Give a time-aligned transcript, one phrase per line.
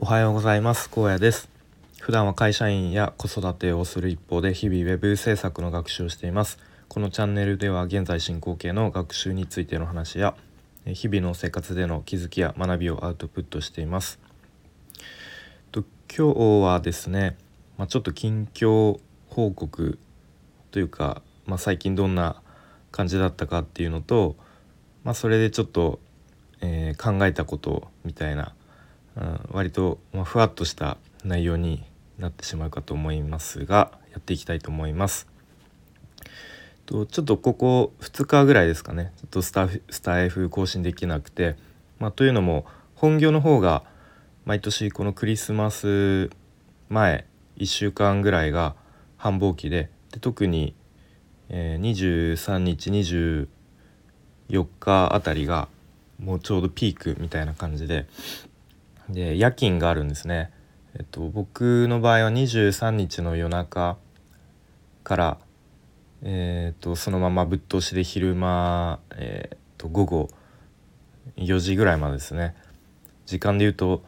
[0.00, 0.88] おはようございます。
[0.90, 1.48] 高野です。
[2.00, 6.60] 普段は会社員や子育てをする一方で日々ウェブ制作の学習をしています。
[6.86, 10.36] このチャンネルでは現在進行形の学習についての話や
[10.86, 14.20] 日々の生活での気づきや学びをアウトプットしています。
[15.72, 15.82] と
[16.16, 17.36] 今日はですね、
[17.76, 19.98] まあ、ちょっと近況報告
[20.70, 22.40] というか、まあ、最近どんな
[22.92, 24.36] 感じだったかっていうのと、
[25.02, 25.98] まあ、それでちょっと、
[26.60, 28.54] えー、考えたことみたいな
[29.50, 31.84] 割と、ま、ふわっとした内容に
[32.18, 35.26] なってしまうかと思いますがやっていきたいと思います。
[36.86, 41.56] とちょっとここ2日ぐらいですかねちょっとスタスタイフ更新できなくて、
[41.98, 43.82] まあ、というのも本業の方が
[44.46, 46.30] 毎年このクリスマス
[46.88, 47.26] 前
[47.58, 48.74] 1週間ぐらいが
[49.18, 50.74] 繁忙期でで特に、
[51.50, 52.90] えー、23日
[54.50, 55.68] 24日あたりが
[56.18, 58.06] もうちょうどピークみたいな感じで
[59.10, 60.50] で夜勤があるんですね。
[60.94, 63.96] えっと、僕の場合は23日の夜中
[65.04, 65.38] から、
[66.22, 70.28] えー、っとそのままぶっ通しで昼間、えー、っと午後
[71.36, 72.56] 4時ぐらいまでですね
[73.26, 74.02] 時間で言うと、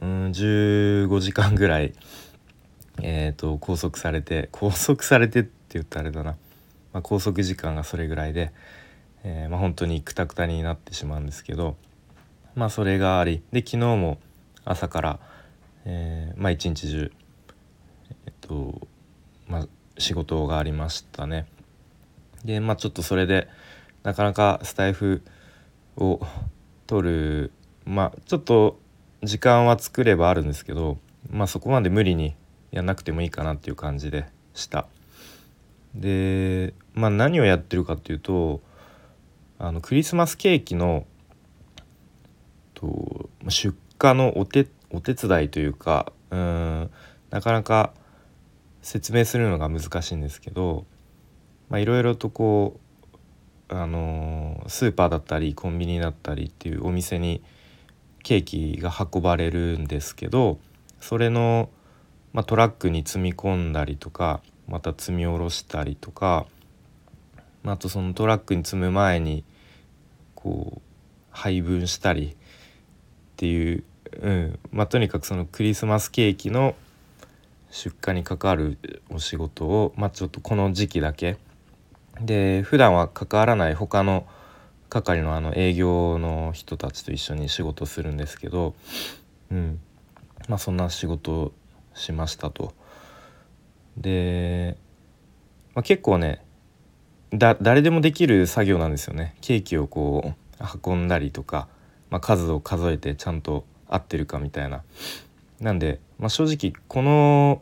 [0.00, 1.94] うん、15時間ぐらい、
[3.02, 6.36] えー、っと拘束されて拘束されてって言ったらあれだな、
[6.92, 8.52] まあ、拘束時間がそれぐらいで、
[9.24, 11.76] えーまあ、本当にくたくたになってしまうんですけど
[12.54, 14.18] まあそれがありで昨日も
[14.64, 15.20] 朝から、
[15.84, 17.12] えー、まあ一日中
[18.26, 18.88] えっと
[19.48, 21.46] まあ仕事がありましたね。
[22.44, 23.48] でまあちょっとそれで
[24.02, 25.22] なかなかスタイフ
[25.96, 26.20] を
[26.86, 27.52] 取る
[27.84, 28.78] まあちょっと
[29.22, 32.34] 時間は作ればあるんですけどまあそこまで無理に
[32.70, 34.86] やんなくてもいいかなっていう感じでした。
[35.94, 38.60] でまあ何をやってるかっていうと
[39.58, 41.04] あのクリスマスケーキの
[42.74, 46.90] と出荷のお手お手伝いというかうん
[47.30, 47.92] なかなか
[48.82, 50.86] 説明するのが難しいんですけど
[51.72, 52.80] いろいろとこ
[53.70, 57.42] う、あのー、スーパーだったりコンビニだったりっていうお店に
[58.22, 60.58] ケーキが運ばれるんですけど
[61.00, 61.70] それの、
[62.32, 66.46] まあ、トラックに積み込んだりとかまた積み下ろしたりとか
[67.62, 69.44] まあとそのトラックに積む前に
[70.34, 70.80] こう
[71.30, 72.36] 配分したりっ
[73.36, 73.84] ていう
[74.20, 76.74] うんまあ、とにかくそのクリスマスケーキの
[77.70, 78.78] 出荷に関わる
[79.10, 81.36] お仕事を、まあ、ちょっとこの時期だけ
[82.20, 84.26] で普段は関わらない他の
[84.88, 88.74] 係のあの営業の人たちと一緒に仕事するんですけど、
[89.50, 89.80] うん
[90.48, 91.52] まあ、そんな仕事を
[91.94, 92.74] しましたと。
[93.96, 94.76] で、
[95.74, 96.42] まあ、結構ね
[97.32, 99.36] だ誰でもできる作業なんですよね。
[99.40, 101.68] ケーキをこう運んだりとか、
[102.10, 104.82] まあ、数を数えてちゃんと合ってるかみたいな。
[105.60, 107.60] なんで、まあ、正直この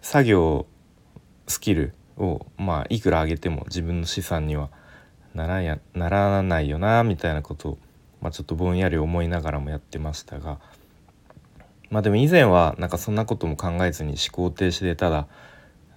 [0.00, 0.66] 作業
[1.48, 4.70] スキルをまあいくら上げても自分の資産には
[5.34, 7.78] ならやならないよなみたいなことを、
[8.20, 10.60] まあ、ちょっとぼんやり思いながらもやってましたが
[11.90, 15.26] まあでも以前はなんかそんなことも考えずに思考停止でただ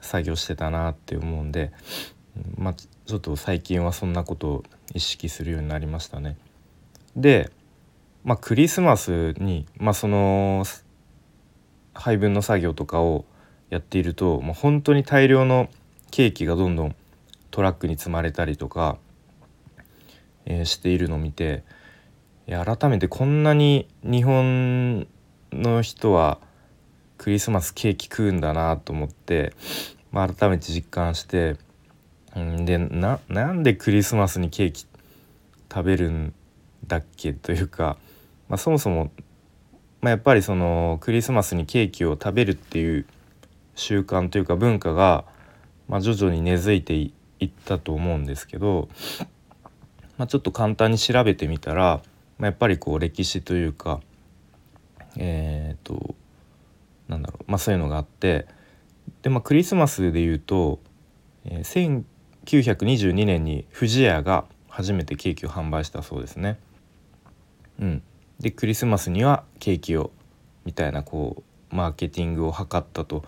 [0.02, 1.72] 作業してたなって思うんで、
[2.58, 4.64] まあ、ちょっと最近はそんなことを
[4.94, 6.38] 意識するようになりましたね。
[7.16, 7.52] で
[8.26, 10.66] まあ、クリスマスに、まあ、その
[11.94, 13.24] 配分の作業とかを
[13.70, 15.70] やっていると、まあ、本当に大量の
[16.10, 16.96] ケーキがどんどん
[17.52, 18.98] トラックに積まれたりとか、
[20.46, 21.64] えー、しているのを見て
[22.48, 25.08] 改めてこんなに日本
[25.52, 26.40] の人は
[27.20, 29.54] クリスマスケーキ食うんだなと思って、
[30.12, 31.58] まあ、改めて実感して
[32.38, 34.88] んでななんでクリスマスにケーキ
[35.72, 36.34] 食べるん
[36.88, 37.98] だっけというか
[38.50, 39.12] まあ、そもそも、
[40.02, 43.06] まあ、やっぱりそのクリスマスにケーキを食べるっていう
[43.76, 45.26] 習慣というか文化が、
[45.88, 47.12] まあ、徐々に根付いてい
[47.46, 48.88] ったと思うんですけど、
[50.18, 52.02] まあ、ちょっと簡単に調べてみたら、
[52.38, 54.02] まあ、やっぱりこう歴史というか
[55.18, 56.16] えっ、ー、と
[57.08, 58.48] なんだろう、まあ、そういうのがあって
[59.22, 60.80] で、まあ、クリスマスでいうと、
[61.46, 62.04] えー、
[62.46, 66.60] 1922年に不二家が初めてケーキを販売したそうですね。
[68.46, 70.12] でクリスマスにはケーキを
[70.66, 73.26] みたいなこうマーケティングを図ったと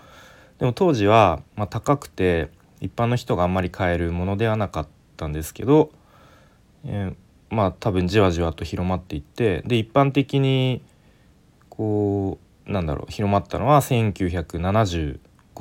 [0.60, 4.88] でも当時は、まあ、高くて一般の人があんまり買えるものではなかっ
[5.18, 5.90] たんですけど、
[6.86, 10.84] えー、まあ多分じわじわと広まっていってで一般的に
[11.70, 12.38] こ
[12.68, 15.18] うなんだろう広まったのは1975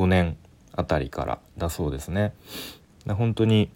[0.06, 0.37] 年
[0.75, 2.35] あたりからだそうですね。
[3.08, 3.70] 本当に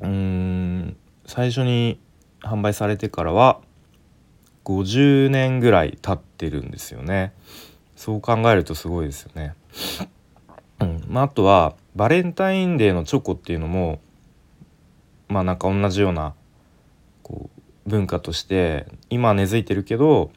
[0.00, 2.00] うーん最初に
[2.40, 3.60] 販売されてからは
[4.64, 7.32] 50年ぐらい経ってるんですよね
[7.96, 9.54] そう考えるとすごいですよね。
[10.80, 14.00] うんまあ、あとはバレンタインデーのチョコっていうのも
[15.28, 16.34] まあなんか同じような
[17.22, 20.32] こう文化として今根付いてるけど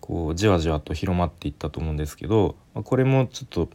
[0.00, 3.68] こうじわじわと広まっていったと思うんですけど、ま、これもちょっと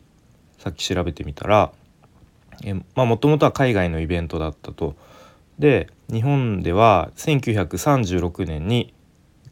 [0.57, 1.71] さっき調べてみたら
[2.95, 4.95] もともとは海外のイベントだったと。
[5.59, 8.93] で日本では1936年に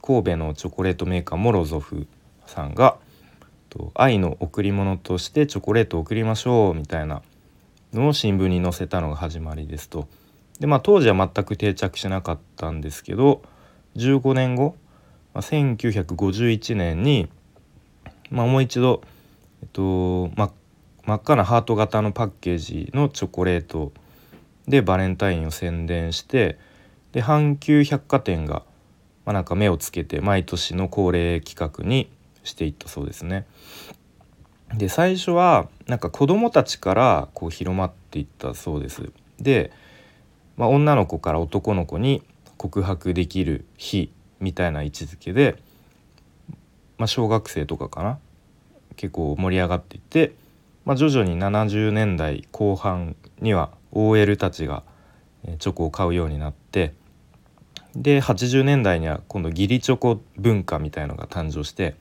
[0.08, 2.08] 神戸のチョコレートメーカーモロゾフ
[2.46, 2.98] さんが
[3.94, 7.22] 愛の贈り物としてチョコレートを贈りましょうみたいな
[7.94, 10.08] のを新聞に載せたのが始まりですと。
[10.62, 13.42] でまあ当時は全く定着しなかったんですけど
[13.98, 14.76] 15年後、
[15.34, 17.30] まあ、1951年に、
[18.32, 19.02] まあ、もう一度、
[19.62, 20.52] えっとま、
[21.06, 23.92] 真っ赤なハート型のパッケージのチョコレート
[24.68, 26.58] でバレンタインを宣伝して
[27.12, 28.64] で阪急百貨店が、
[29.28, 32.10] まあ、なんか目をつけて毎年の恒例企画に
[32.46, 33.46] していったそうですね。
[34.74, 39.12] で最初はなんか子供たちからこう広まっていったそうです。
[39.38, 39.74] で、
[40.56, 42.24] まあ、女の子から男の子に
[42.56, 45.62] 告白できる日みたいな位置づけで、
[46.98, 48.20] まあ、小学生とかかな？
[48.96, 50.36] 結構盛り上がっていって、
[50.86, 54.84] まあ、徐々に70年代後半には OL たちが
[55.60, 56.94] チョコを買うようになって
[57.98, 61.96] で80年代には今度義理チョコ文化みたいのが誕生して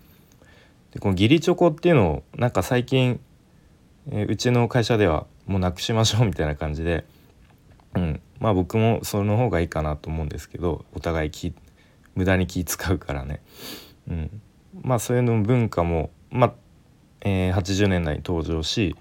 [0.93, 3.19] でこの義理チョコっていうのをなんか最近、
[4.11, 7.07] えー、うちの会社ではもうなくしましょうみたいな感じで、
[7.95, 11.55] うん、まあ僕もその方がいいかなと思うんですけどお互い気
[12.15, 13.41] 無駄に気使うからね、
[14.09, 14.43] うん、
[14.83, 16.53] まあそういうの文化も、まあ
[17.23, 18.95] えー、80年代に登場し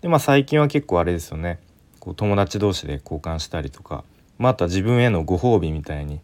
[0.00, 1.58] で、まあ、最近は結構あれですよね。
[1.98, 4.04] こう友達同士で交換したりとか、
[4.38, 6.20] まあ、あとは自分へのご褒美みたいに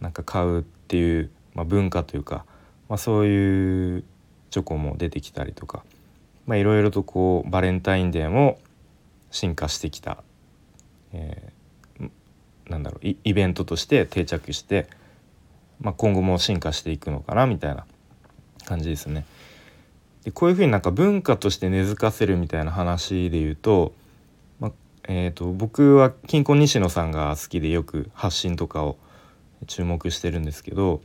[0.00, 2.44] なんか買うっていう、まあ、文化というか、
[2.88, 4.04] まあ、そういう
[4.50, 5.84] チョコも出てきたりとか
[6.48, 8.58] いろいろとこうバレンタインデーも
[9.30, 10.22] 進化してきた、
[11.12, 12.10] えー、
[12.70, 14.88] なんだろうイベントとして定着して、
[15.80, 17.84] まあ、今後も進化していくのかなみたいな
[18.64, 19.26] 感じですね。
[20.24, 23.92] でこういうふうになんか文化として根付かせるみたいな話で言うと,、
[24.58, 24.72] まあ
[25.04, 28.96] えーと、僕は金婚西野さんが好きでよく発信とかを
[29.66, 31.00] 注目してるんですけど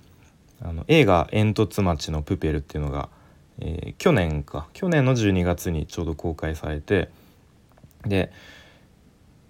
[0.62, 3.10] あの映画「煙突町のプペル」っていうのが
[3.60, 4.68] えー、去年か。
[4.74, 7.10] 去年の12月にちょうど公開されて
[8.06, 8.32] で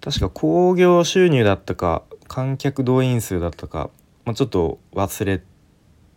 [0.00, 3.90] 確か興行収入だったか観客動員数だったか、
[4.24, 5.42] まあ、ちょっと忘れ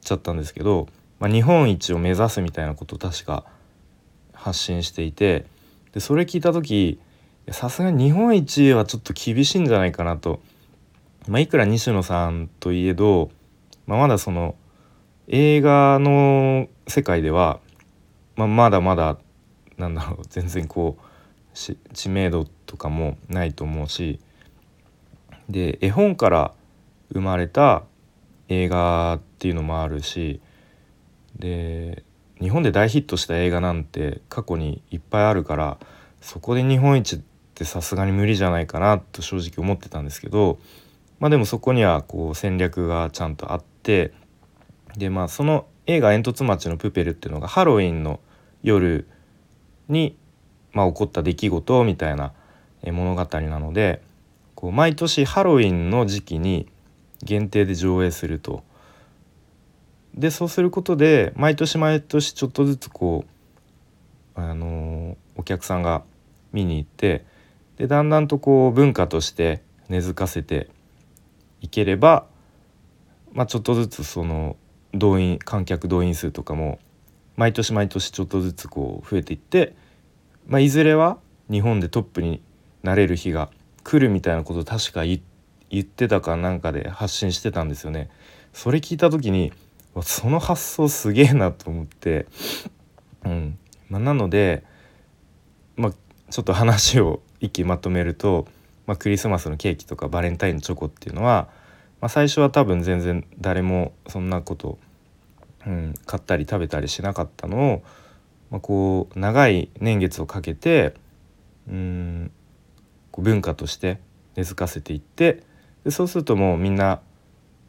[0.01, 0.88] ちゃったんですけど、
[1.19, 3.45] まあ、日本一を目指すみたいなことを確か
[4.33, 5.45] 発信していて
[5.94, 7.00] でそれ聞いた時
[7.51, 10.42] さすがに日本一はちょっと厳しいんじゃないかなと、
[11.30, 13.32] まあ、いくら西野さんといえど、
[13.86, 14.56] まあ、まだその
[15.28, 17.60] 映画の世界では
[18.38, 19.18] まあ、まだまだ
[19.78, 24.20] なんだろう全然こう知名度とかもないと思うし
[25.50, 26.54] で絵本から
[27.12, 27.84] 生まれた
[28.48, 30.40] 映画っていうのもあるし
[31.38, 32.04] で
[32.40, 35.78] 日本で大ヒットした映画なんて過去にいっぱいあるから
[36.22, 37.20] そこで日本一っ
[37.56, 40.60] てさすがに無理じゃないかなと正直思ってたんですけど
[41.19, 44.14] まあでもそこにはこう戦略がちゃんとあって
[44.98, 48.19] でまあその映画「煙突町のプペル」っていうのがハロウィンの
[48.64, 49.07] 夜
[49.88, 50.18] に、
[50.74, 52.33] まあ、起こった出来事みたいな
[52.83, 54.02] 物語なので
[54.56, 56.68] こう毎年ハロウィンの時期に
[57.24, 58.64] 限定で上映すると。
[60.14, 63.26] でそうすることで毎年毎年ちょっとずつこ
[64.36, 66.04] う、あのー、お客さんが
[66.52, 67.24] 見に行って
[67.78, 70.71] でだんだんとこう文化として根付かせて
[71.61, 72.26] いければ、
[73.33, 74.56] まあ、ちょっとずつその
[74.94, 76.80] 動員観客動員数とかも
[77.35, 79.76] 毎年毎年ちょっとずつこう増えていって、
[80.47, 81.19] まあ、いずれは
[81.52, 82.42] 日本でトップに
[82.83, 83.49] なれる日が
[83.83, 85.21] 来るみたいなことを確か言
[85.80, 88.09] ってたかなんかで発信してたんですよね。
[88.54, 89.54] それ聞いた時に
[90.02, 92.28] その発想すげえなと思って、
[93.23, 93.57] うん
[93.90, 94.64] まあ、なので、
[95.76, 95.92] まあ、
[96.30, 98.47] ちょっと話を一気まとめると、
[98.88, 101.50] まあ、クリスマスのケーキとかバレンタインのチョコっていうのは、
[102.02, 104.80] まあ、最初は多分全然誰もそんなこと
[105.68, 107.84] うん、買ったり食べたりしなかったのを、
[108.50, 110.94] まあ、こう長い年月をかけて
[111.70, 112.32] うん
[113.12, 114.00] こう文化として
[114.38, 115.44] 根付かせていって
[115.84, 117.02] でそうするともうみんな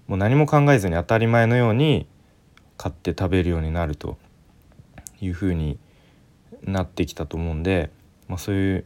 [0.07, 2.07] もう何も考えずに当たり前のように
[2.77, 4.17] 買って食べるようになると
[5.21, 5.79] いうふうに
[6.63, 7.91] なってきたと思うんで、
[8.29, 8.85] まあ、そういう、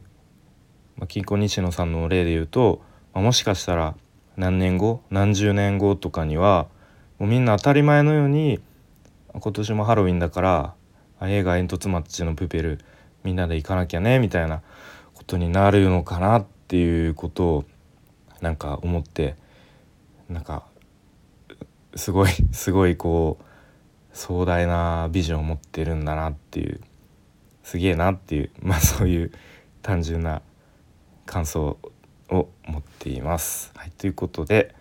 [1.03, 2.81] まあ、金庫西野さんの例で言うと、
[3.13, 3.93] まあ、もしかしたら
[4.37, 6.67] 何年後何十年後とかには
[7.19, 8.61] もうみんな当たり前のように
[9.33, 10.75] 今年もハロウィンだから
[11.23, 12.79] 映画「煙突町のプペル」
[13.25, 14.61] みんなで行かなきゃねみたいな
[15.13, 17.65] ことになるのかなっていうことを
[18.39, 19.35] なんか思って
[20.29, 20.63] なんか
[21.95, 23.45] すごい すごいこう
[24.13, 26.79] 壮大なビジョンを持ってるんだなっていう
[27.61, 29.33] すげえなっていうまあそういう
[29.81, 30.41] 単純な
[31.25, 31.77] 感想
[32.29, 33.71] を持っています。
[33.75, 34.75] はい、ということで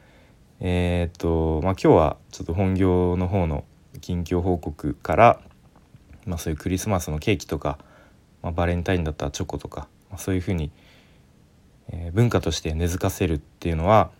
[0.65, 3.65] えー、っとまあ今日はちょっと本業の方の
[4.01, 5.41] 近況報告から、
[6.25, 7.79] まあ、そういうクリスマスのケーキとか、
[8.43, 10.71] まあ、バレンタインだったらチョコとか、まあ、そういうふうに、
[11.91, 14.13] えー、文化として根付かせるっていうのは、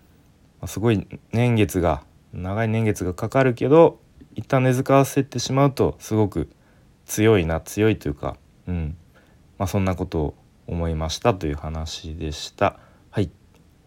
[0.61, 2.03] まあ、すごい年月が
[2.33, 4.01] 長い年月がかかるけど
[4.35, 6.51] 一旦根付かせてしまうとすごく
[7.07, 8.37] 強いな強いというか、
[8.67, 8.97] うん
[9.59, 10.35] まあ、そんなことを
[10.67, 12.79] 思いましたという話でした。
[13.11, 13.31] はい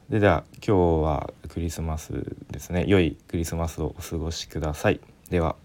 [0.10, 5.00] ででは今日はクリスマスですね良いクリスマスをお過ごしください。
[5.30, 5.56] では